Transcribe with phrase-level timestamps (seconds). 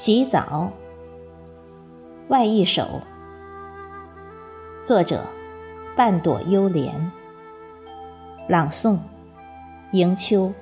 [0.00, 0.70] 洗澡，
[2.28, 3.02] 外一首。
[4.84, 5.24] 作者：
[5.96, 7.10] 半朵幽莲。
[8.48, 8.96] 朗诵：
[9.90, 10.52] 迎秋。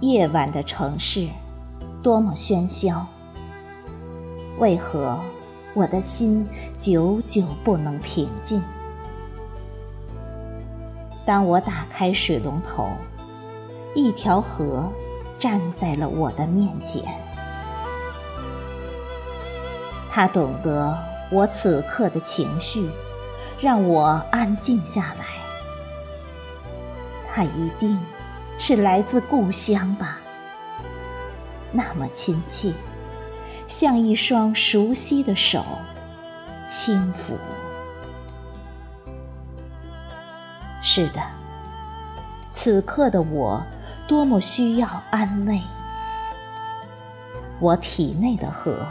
[0.00, 1.28] 夜晚的城市。
[2.02, 3.06] 多么喧嚣！
[4.58, 5.18] 为何
[5.74, 6.46] 我的心
[6.78, 8.62] 久久不能平静？
[11.24, 12.88] 当我打开水龙头，
[13.94, 14.90] 一条河
[15.38, 17.02] 站在了我的面前。
[20.10, 20.96] 它懂得
[21.30, 22.90] 我此刻的情绪，
[23.60, 25.24] 让我安静下来。
[27.32, 27.98] 它一定
[28.58, 30.18] 是来自故乡吧。
[31.70, 32.74] 那么亲切，
[33.72, 35.64] 像一双熟悉的手，
[36.66, 37.38] 轻抚。
[40.82, 41.22] 是的，
[42.50, 43.62] 此刻的我
[44.06, 45.58] 多么需要安慰。
[47.60, 48.86] 我体内的河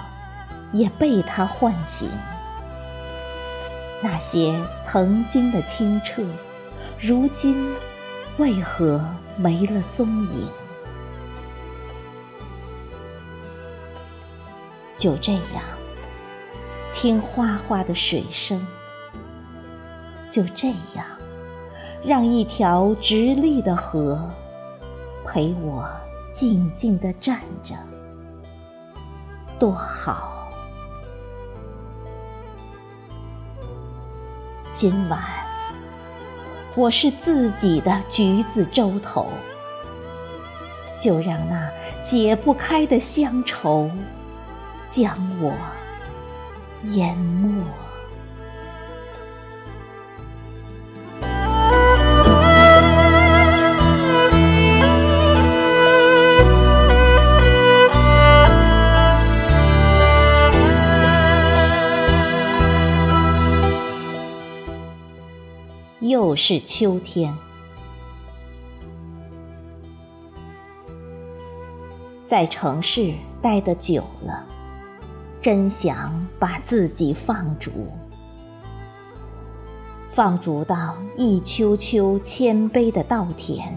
[0.72, 2.10] 也被它唤醒。
[4.02, 6.24] 那些曾经的清澈，
[7.00, 7.72] 如今
[8.38, 9.00] 为何
[9.38, 10.50] 没了踪影？
[15.02, 15.64] 就这样，
[16.94, 18.64] 听哗哗的水声。
[20.30, 21.04] 就这样，
[22.06, 24.30] 让一条直立的河
[25.26, 25.90] 陪我
[26.32, 27.74] 静静地站着，
[29.58, 30.48] 多好。
[34.76, 35.20] 今晚，
[36.76, 39.30] 我是自己的橘子洲头，
[41.00, 41.68] 就让那
[42.04, 43.90] 解不开的乡愁。
[44.92, 45.56] 将我
[46.82, 47.64] 淹没。
[66.02, 67.34] 又是秋天，
[72.26, 74.46] 在城市待得久了。
[75.42, 77.72] 真想把自己放逐，
[80.08, 83.74] 放逐到一丘丘谦卑的稻田，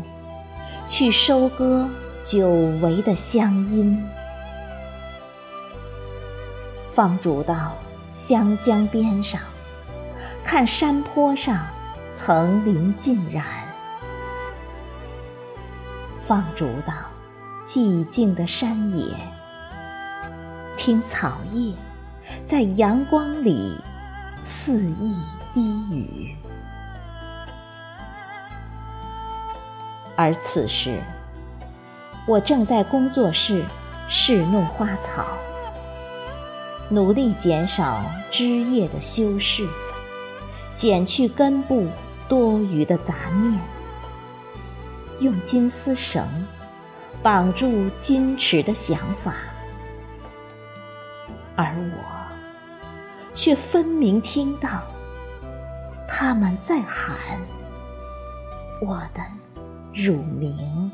[0.86, 1.88] 去收割
[2.22, 3.96] 久违的乡音；
[6.90, 7.72] 放逐到
[8.14, 9.40] 湘江边上，
[10.44, 11.66] 看山坡上
[12.12, 13.42] 层林尽染；
[16.20, 16.92] 放逐到
[17.64, 19.06] 寂静的山野。
[20.76, 21.72] 听草叶
[22.44, 23.76] 在阳光里
[24.42, 25.16] 肆意
[25.54, 26.34] 低语，
[30.16, 31.02] 而此时，
[32.26, 33.64] 我正在工作室
[34.08, 35.26] 侍弄花草，
[36.88, 39.68] 努力减少枝叶的修饰，
[40.74, 41.86] 剪去根部
[42.28, 43.60] 多余的杂念，
[45.20, 46.26] 用金丝绳
[47.22, 49.34] 绑住矜持的想法。
[51.56, 54.82] 而我，却分明听到
[56.08, 57.16] 他们在喊
[58.80, 59.22] 我的
[59.92, 60.90] 乳名。